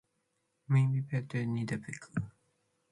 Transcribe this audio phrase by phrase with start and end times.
[0.69, 2.01] Mimbi pete nibëdec